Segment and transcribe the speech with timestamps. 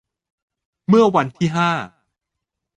[0.87, 1.71] เมื่อวันที่ ห้า